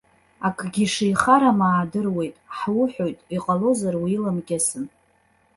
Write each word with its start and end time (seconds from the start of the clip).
Акгьы 0.47 0.85
шихарам 0.93 1.59
аадыруеит, 1.69 2.35
ҳуҳәоит, 2.57 3.19
иҟалозар 3.35 3.95
уиламкьысын! 4.03 4.85